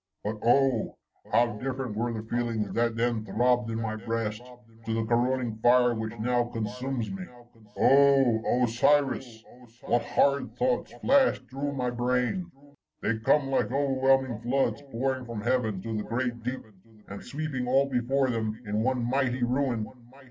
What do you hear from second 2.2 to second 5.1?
feelings that then throbbed in my breast, to the